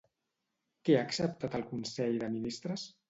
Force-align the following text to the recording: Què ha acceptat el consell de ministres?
Què 0.89 0.95
ha 0.97 1.03
acceptat 1.09 1.59
el 1.59 1.67
consell 1.75 2.19
de 2.25 2.31
ministres? 2.39 2.89